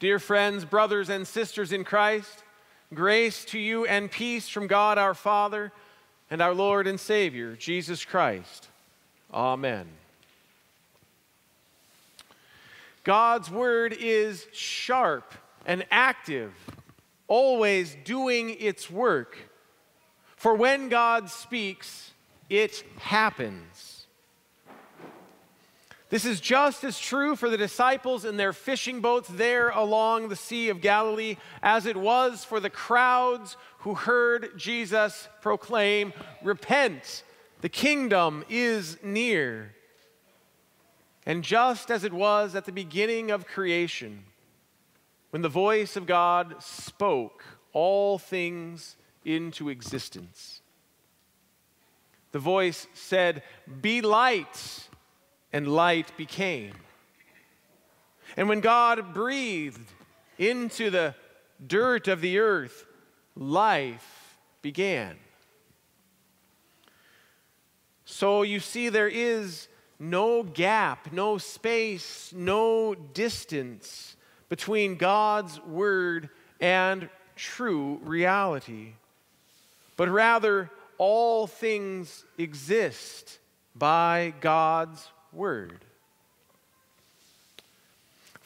[0.00, 2.42] Dear friends, brothers, and sisters in Christ,
[2.94, 5.72] grace to you and peace from God our Father
[6.30, 8.68] and our Lord and Savior, Jesus Christ.
[9.30, 9.86] Amen.
[13.04, 15.34] God's word is sharp
[15.66, 16.54] and active,
[17.28, 19.36] always doing its work.
[20.34, 22.12] For when God speaks,
[22.48, 23.99] it happens.
[26.10, 30.36] This is just as true for the disciples in their fishing boats there along the
[30.36, 37.22] Sea of Galilee as it was for the crowds who heard Jesus proclaim, Repent,
[37.60, 39.72] the kingdom is near.
[41.24, 44.24] And just as it was at the beginning of creation,
[45.30, 50.60] when the voice of God spoke all things into existence,
[52.32, 53.44] the voice said,
[53.80, 54.88] Be light
[55.52, 56.74] and light became.
[58.36, 59.88] And when God breathed
[60.38, 61.14] into the
[61.66, 62.86] dirt of the earth,
[63.36, 65.16] life began.
[68.04, 74.16] So you see, there is no gap, no space, no distance
[74.48, 78.94] between God's word and true reality.
[79.96, 83.38] But rather, all things exist
[83.74, 85.84] by God's word.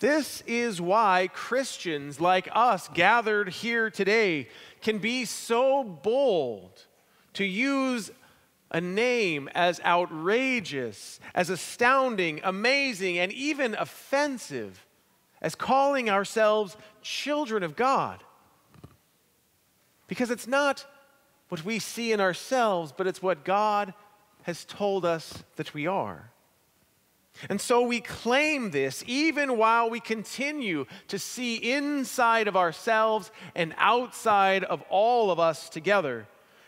[0.01, 4.49] This is why Christians like us gathered here today
[4.83, 6.85] can be so bold
[7.35, 8.11] to use
[8.71, 14.85] a name as outrageous, as astounding, amazing, and even offensive
[15.41, 18.23] as calling ourselves children of God.
[20.09, 20.85] Because it's not
[21.49, 23.95] what we see in ourselves, but it's what God
[24.43, 26.31] has told us that we are.
[27.49, 33.75] And so we claim this even while we continue to see inside of ourselves and
[33.77, 36.27] outside of all of us together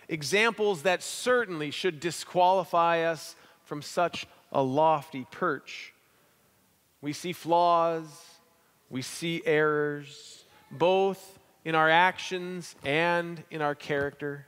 [0.08, 5.92] examples that certainly should disqualify us from such a lofty perch.
[7.00, 8.06] We see flaws,
[8.90, 14.46] we see errors, both in our actions and in our character.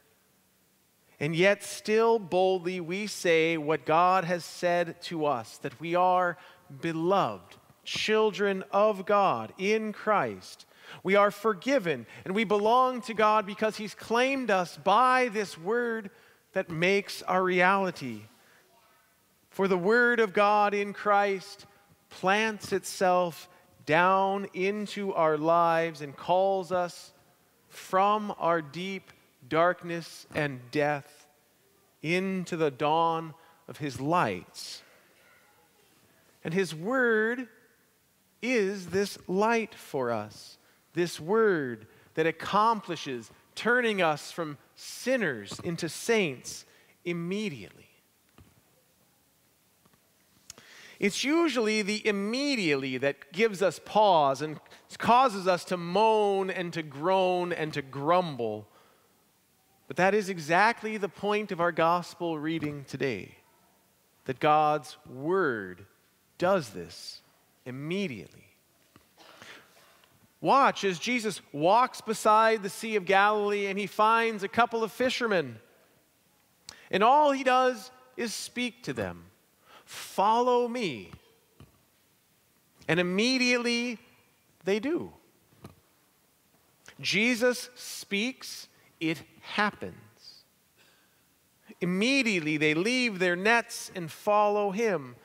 [1.21, 6.39] And yet, still boldly, we say what God has said to us that we are
[6.81, 10.65] beloved, children of God in Christ.
[11.03, 16.11] We are forgiven, and we belong to God because He's claimed us by this word
[16.53, 18.23] that makes our reality.
[19.51, 21.67] For the word of God in Christ
[22.11, 23.49] plants itself
[23.87, 27.13] down into our lives and calls us
[27.69, 29.11] from our deep
[29.49, 31.27] darkness and death
[32.03, 33.35] into the dawn
[33.67, 34.83] of his lights.
[36.45, 37.49] And his word
[38.41, 40.59] is this light for us,
[40.95, 46.65] this word that accomplishes turning us from sinners into saints
[47.05, 47.89] immediately.
[50.99, 54.59] It's usually the immediately that gives us pause and
[54.99, 58.67] causes us to moan and to groan and to grumble
[59.89, 63.35] but that is exactly the point of our gospel reading today
[64.27, 65.87] that God's word
[66.37, 67.23] does this
[67.65, 68.45] immediately.
[70.41, 74.93] Watch as Jesus walks beside the Sea of Galilee and he finds a couple of
[74.93, 75.57] fishermen.
[76.91, 79.25] And all he does is speak to them
[79.87, 81.11] Follow me.
[82.87, 83.99] And immediately
[84.65, 85.13] they do.
[87.01, 88.68] Jesus speaks,
[89.01, 89.95] it happens.
[91.81, 95.17] Immediately they leave their nets and follow him.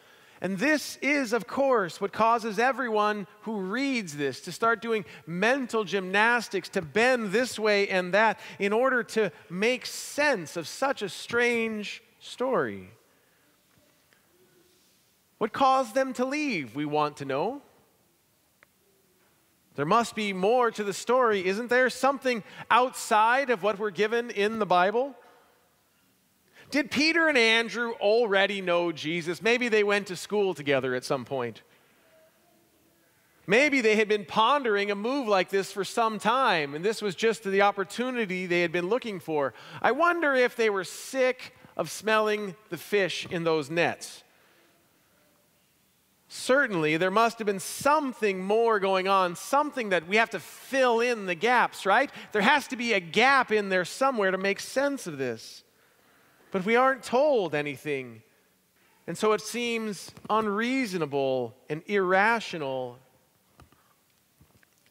[0.41, 5.85] And this is, of course, what causes everyone who reads this to start doing mental
[5.85, 11.07] gymnastics, to bend this way and that in order to make sense of such a
[11.07, 12.89] strange story.
[15.37, 17.61] What caused them to leave, we want to know.
[19.75, 21.89] There must be more to the story, isn't there?
[21.89, 25.15] Something outside of what we're given in the Bible?
[26.69, 29.41] Did Peter and Andrew already know Jesus?
[29.41, 31.61] Maybe they went to school together at some point.
[33.45, 37.13] Maybe they had been pondering a move like this for some time, and this was
[37.13, 39.53] just the opportunity they had been looking for.
[39.81, 44.23] I wonder if they were sick of smelling the fish in those nets
[46.27, 50.99] certainly there must have been something more going on, something that we have to fill
[50.99, 52.09] in the gaps, right?
[52.31, 55.63] There has to be a gap in there somewhere to make sense of this.
[56.51, 58.21] But we aren't told anything.
[59.07, 62.99] And so it seems unreasonable and irrational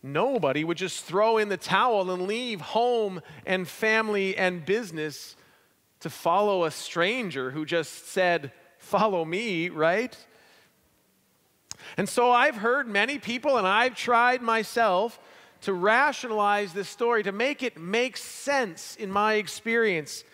[0.02, 5.37] nobody would just throw in the towel and leave home and family and business
[6.00, 10.17] to follow a stranger who just said, Follow me, right?
[11.96, 15.19] And so I've heard many people, and I've tried myself
[15.62, 20.25] to rationalize this story, to make it make sense in my experience,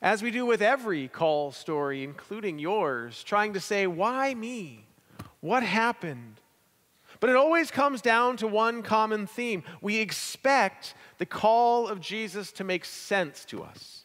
[0.00, 4.86] as we do with every call story, including yours, trying to say, Why me?
[5.40, 6.40] What happened?
[7.20, 9.62] But it always comes down to one common theme.
[9.80, 14.04] We expect the call of Jesus to make sense to us,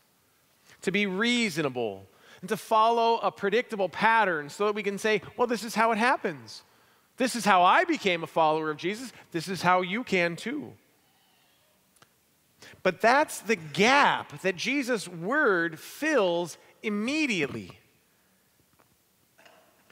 [0.82, 2.06] to be reasonable,
[2.42, 5.92] and to follow a predictable pattern so that we can say, well, this is how
[5.92, 6.64] it happens.
[7.18, 9.14] This is how I became a follower of Jesus.
[9.32, 10.74] This is how you can too.
[12.84, 17.78] But that's the gap that Jesus' word fills immediately.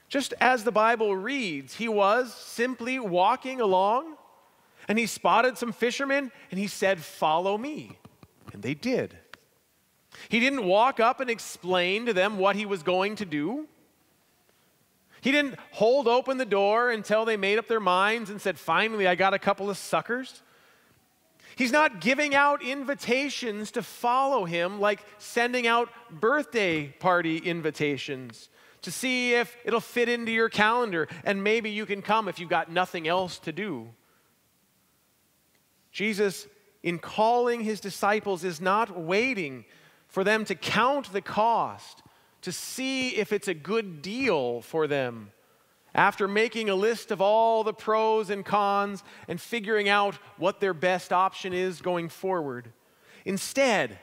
[0.08, 4.16] Just as the Bible reads, he was simply walking along
[4.88, 8.00] and he spotted some fishermen and he said, Follow me.
[8.52, 9.16] And they did.
[10.28, 13.68] He didn't walk up and explain to them what he was going to do.
[15.22, 19.08] He didn't hold open the door until they made up their minds and said, Finally,
[19.08, 20.42] I got a couple of suckers.
[21.56, 28.50] He's not giving out invitations to follow him like sending out birthday party invitations
[28.82, 32.50] to see if it'll fit into your calendar and maybe you can come if you've
[32.50, 33.90] got nothing else to do.
[35.92, 36.48] Jesus,
[36.82, 39.66] in calling his disciples, is not waiting
[40.10, 42.04] for them to count the cost,
[42.42, 45.32] to see if it's a good deal for them.
[45.96, 50.74] After making a list of all the pros and cons and figuring out what their
[50.74, 52.72] best option is going forward,
[53.26, 53.98] instead,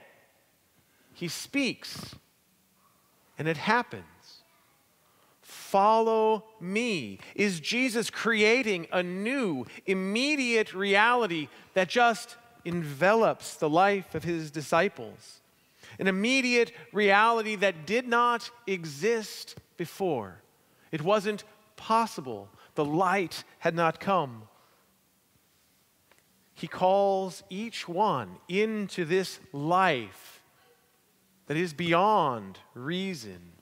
[1.12, 2.14] he speaks
[3.38, 4.04] and it happens.
[5.42, 7.18] Follow me.
[7.34, 15.40] Is Jesus creating a new, immediate reality that just envelops the life of his disciples?
[15.98, 20.40] An immediate reality that did not exist before.
[20.92, 21.44] It wasn't
[21.76, 22.48] possible.
[22.74, 24.42] The light had not come.
[26.54, 30.42] He calls each one into this life
[31.46, 33.52] that is beyond reason,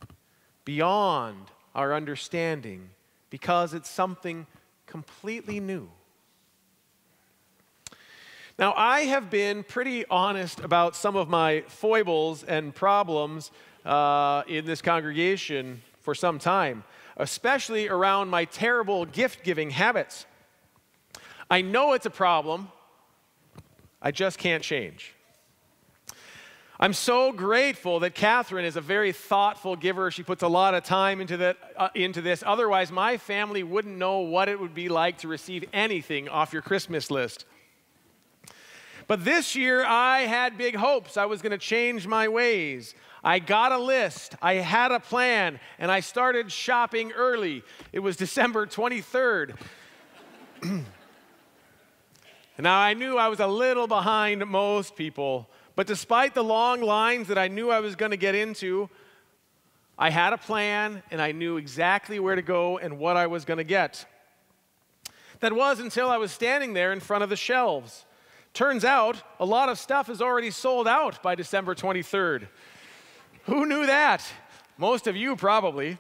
[0.64, 2.90] beyond our understanding,
[3.30, 4.46] because it's something
[4.86, 5.88] completely new.
[8.56, 13.50] Now, I have been pretty honest about some of my foibles and problems
[13.84, 16.84] uh, in this congregation for some time,
[17.16, 20.24] especially around my terrible gift giving habits.
[21.50, 22.68] I know it's a problem,
[24.00, 25.14] I just can't change.
[26.78, 30.12] I'm so grateful that Catherine is a very thoughtful giver.
[30.12, 32.44] She puts a lot of time into, that, uh, into this.
[32.46, 36.62] Otherwise, my family wouldn't know what it would be like to receive anything off your
[36.62, 37.46] Christmas list.
[39.06, 41.16] But this year, I had big hopes.
[41.16, 42.94] I was going to change my ways.
[43.22, 47.62] I got a list, I had a plan, and I started shopping early.
[47.90, 49.56] It was December 23rd.
[52.58, 57.28] now, I knew I was a little behind most people, but despite the long lines
[57.28, 58.90] that I knew I was going to get into,
[59.98, 63.46] I had a plan and I knew exactly where to go and what I was
[63.46, 64.04] going to get.
[65.40, 68.04] That was until I was standing there in front of the shelves.
[68.54, 72.46] Turns out a lot of stuff is already sold out by December 23rd.
[73.46, 74.24] Who knew that?
[74.78, 75.98] Most of you probably.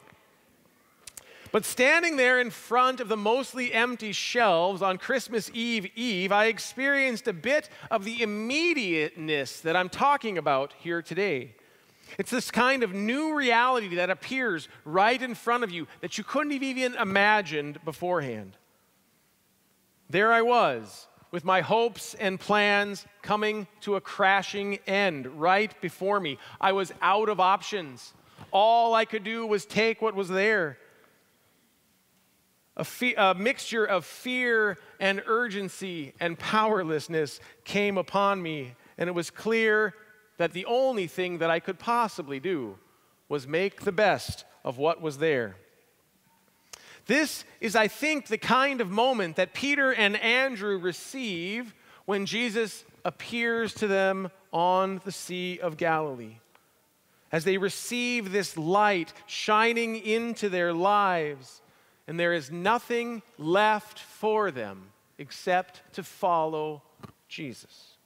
[1.50, 6.46] But standing there in front of the mostly empty shelves on Christmas Eve Eve, I
[6.46, 11.54] experienced a bit of the immediateness that I'm talking about here today.
[12.18, 16.24] It's this kind of new reality that appears right in front of you that you
[16.24, 18.56] couldn't have even imagined beforehand.
[20.08, 26.20] There I was, with my hopes and plans coming to a crashing end right before
[26.20, 26.38] me.
[26.60, 28.14] I was out of options.
[28.52, 30.78] All I could do was take what was there.
[32.76, 39.12] A, fe- a, mixture of fear and urgency and powerlessness came upon me, and it
[39.12, 39.92] was clear
[40.38, 42.78] that the only thing that I could possibly do
[43.28, 45.56] was make the best of what was there.
[47.06, 51.74] This is, I think, the kind of moment that Peter and Andrew receive
[52.06, 56.36] when Jesus appears to them on the Sea of Galilee.
[57.30, 61.60] As they receive this light shining into their lives,
[62.06, 66.82] and there is nothing left for them except to follow
[67.28, 67.96] Jesus.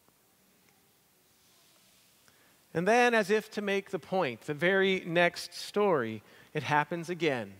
[2.74, 7.52] And then, as if to make the point, the very next story, it happens again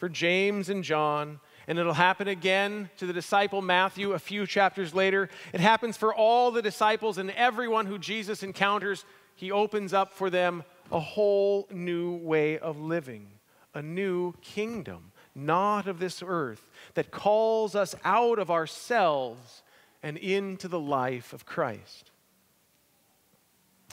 [0.00, 1.38] for James and John
[1.70, 5.28] and it'll happen again to the disciple Matthew a few chapters later.
[5.52, 9.04] It happens for all the disciples and everyone who Jesus encounters.
[9.36, 13.28] He opens up for them a whole new way of living,
[13.72, 19.62] a new kingdom, not of this earth, that calls us out of ourselves
[20.02, 22.10] and into the life of Christ.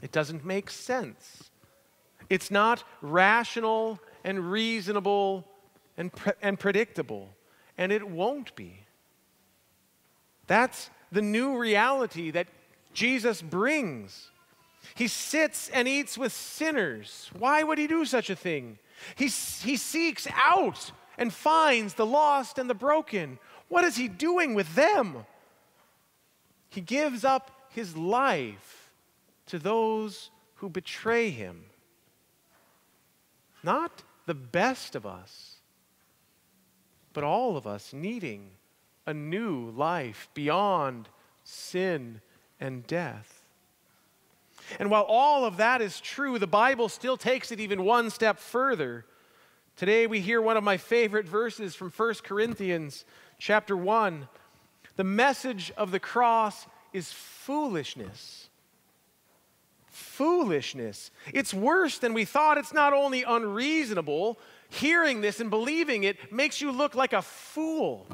[0.02, 1.52] It doesn't make sense.
[2.28, 5.48] It's not rational and reasonable
[5.98, 7.36] and, pre- and predictable,
[7.78, 8.86] and it won't be.
[10.46, 12.48] That's the new reality that
[12.94, 14.30] Jesus brings.
[14.96, 17.30] He sits and eats with sinners.
[17.38, 18.80] Why would he do such a thing?
[19.16, 23.40] He, he seeks out and finds the lost and the broken.
[23.68, 25.26] What is he doing with them?
[26.70, 28.92] He gives up his life
[29.48, 31.66] to those who betray him.
[33.64, 35.57] Not the best of us,
[37.18, 38.52] but all of us needing
[39.08, 41.10] a new life beyond
[41.44, 42.22] sin
[42.60, 43.42] and death.
[44.78, 48.38] And while all of that is true, the Bible still takes it even one step
[48.38, 49.04] further.
[49.76, 53.04] Today we hear one of my favorite verses from 1 Corinthians
[53.40, 54.28] chapter 1.
[54.96, 58.48] The message of the cross is foolishness
[60.18, 61.12] foolishness.
[61.34, 62.58] It's worse than we thought.
[62.58, 64.38] It's not only unreasonable,
[64.70, 68.08] hearing this and believing it makes you look like a fool.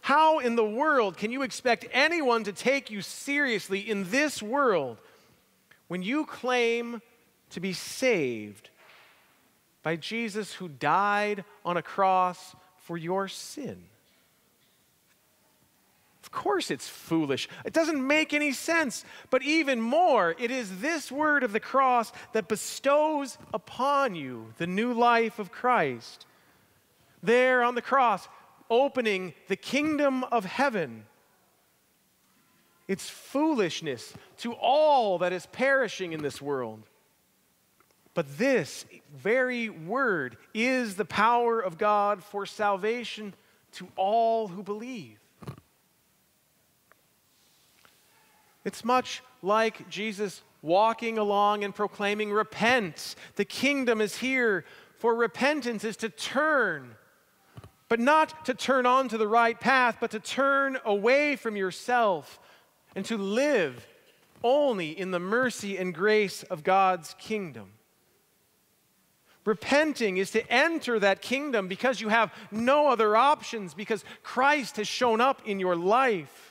[0.00, 4.98] How in the world can you expect anyone to take you seriously in this world
[5.88, 7.02] when you claim
[7.50, 8.70] to be saved
[9.82, 13.84] by Jesus who died on a cross for your sin?
[16.22, 17.48] Of course, it's foolish.
[17.64, 19.04] It doesn't make any sense.
[19.30, 24.66] But even more, it is this word of the cross that bestows upon you the
[24.66, 26.26] new life of Christ.
[27.22, 28.28] There on the cross,
[28.68, 31.06] opening the kingdom of heaven.
[32.86, 36.82] It's foolishness to all that is perishing in this world.
[38.14, 38.84] But this
[39.14, 43.32] very word is the power of God for salvation
[43.72, 45.18] to all who believe.
[48.64, 54.64] It's much like Jesus walking along and proclaiming, Repent, the kingdom is here.
[54.98, 56.94] For repentance is to turn,
[57.88, 62.38] but not to turn onto the right path, but to turn away from yourself
[62.94, 63.86] and to live
[64.44, 67.72] only in the mercy and grace of God's kingdom.
[69.46, 74.86] Repenting is to enter that kingdom because you have no other options, because Christ has
[74.86, 76.49] shown up in your life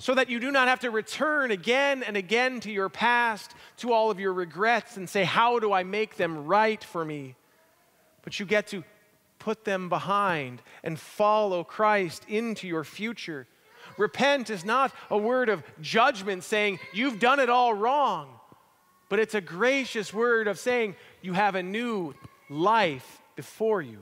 [0.00, 3.92] so that you do not have to return again and again to your past, to
[3.92, 7.34] all of your regrets, and say, How do I make them right for me?
[8.22, 8.82] But you get to
[9.38, 13.46] put them behind and follow Christ into your future.
[13.98, 18.28] Repent is not a word of judgment saying, You've done it all wrong,
[19.10, 22.14] but it's a gracious word of saying, You have a new
[22.48, 24.00] life before you.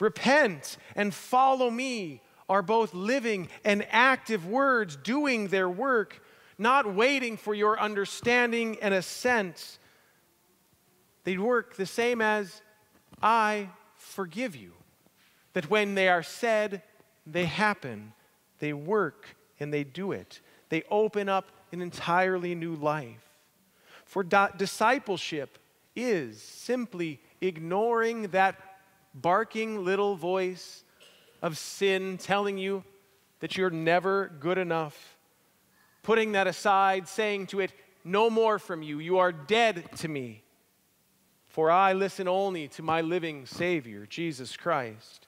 [0.00, 6.22] Repent and follow me are both living and active words doing their work,
[6.56, 9.78] not waiting for your understanding and assent.
[11.24, 12.62] They work the same as
[13.22, 14.72] I forgive you.
[15.52, 16.82] That when they are said,
[17.26, 18.12] they happen,
[18.58, 20.40] they work, and they do it.
[20.68, 23.22] They open up an entirely new life.
[24.04, 25.58] For di- discipleship
[25.94, 28.56] is simply ignoring that
[29.14, 30.84] barking little voice
[31.42, 32.84] of sin telling you
[33.40, 35.16] that you're never good enough,
[36.02, 37.72] putting that aside, saying to it,
[38.04, 40.42] No more from you, you are dead to me.
[41.48, 45.26] For I listen only to my living Savior, Jesus Christ.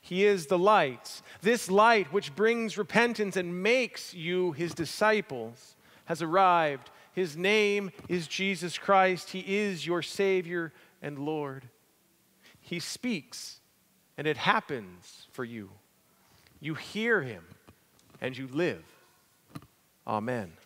[0.00, 1.22] He is the light.
[1.42, 6.90] This light, which brings repentance and makes you his disciples, has arrived.
[7.12, 9.30] His name is Jesus Christ.
[9.30, 11.68] He is your Savior and Lord.
[12.60, 13.57] He speaks
[14.18, 15.70] and it happens for you.
[16.60, 17.44] You hear him
[18.20, 18.84] and you live.
[20.06, 20.57] Amen.